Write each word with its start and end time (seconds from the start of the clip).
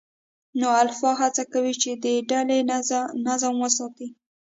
نر 0.59 0.75
الفا 0.83 1.11
هڅه 1.21 1.43
کوي، 1.53 1.73
چې 1.81 1.91
د 2.03 2.05
ډلې 2.29 2.59
نظم 3.27 3.53
وساتي. 3.63 4.07